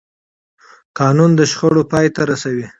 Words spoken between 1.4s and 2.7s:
شخړو پای ته رسوي